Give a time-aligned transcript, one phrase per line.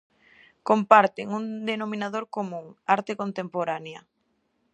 [0.69, 2.65] Comparten un denominador común:
[2.95, 4.01] arte contemporánea.